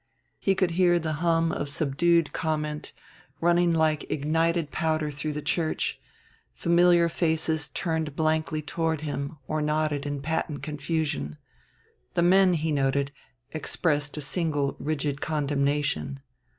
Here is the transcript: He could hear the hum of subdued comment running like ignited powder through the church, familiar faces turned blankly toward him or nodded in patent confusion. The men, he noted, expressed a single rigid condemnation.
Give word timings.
He 0.39 0.55
could 0.55 0.71
hear 0.71 0.97
the 0.97 1.13
hum 1.21 1.51
of 1.51 1.69
subdued 1.69 2.33
comment 2.33 2.91
running 3.39 3.71
like 3.71 4.09
ignited 4.09 4.71
powder 4.71 5.11
through 5.11 5.33
the 5.33 5.43
church, 5.43 6.01
familiar 6.55 7.07
faces 7.07 7.69
turned 7.69 8.15
blankly 8.15 8.63
toward 8.63 9.01
him 9.01 9.37
or 9.47 9.61
nodded 9.61 10.07
in 10.07 10.23
patent 10.23 10.63
confusion. 10.63 11.37
The 12.15 12.23
men, 12.23 12.55
he 12.55 12.71
noted, 12.71 13.11
expressed 13.51 14.17
a 14.17 14.21
single 14.21 14.75
rigid 14.79 15.21
condemnation. 15.21 16.21